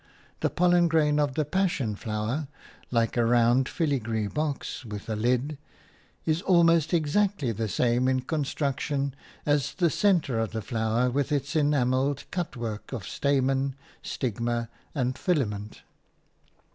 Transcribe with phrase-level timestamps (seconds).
[0.39, 2.47] The pollen grain of the passion flower–
[2.89, 5.59] like a round filigree box with a lid–
[6.25, 9.13] is almost exactly the same in construction
[9.45, 15.19] as the centre of the flower with its enamelled cut work of stamen, stigma and
[15.19, 15.83] filament.